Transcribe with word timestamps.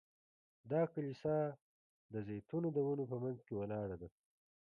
دا 0.71 0.81
کلیسا 0.93 1.37
د 2.13 2.15
زیتونو 2.27 2.67
د 2.73 2.77
ونو 2.87 3.03
په 3.11 3.17
منځ 3.23 3.37
کې 3.45 3.53
ولاړه 3.57 3.95
ده. 4.01 4.09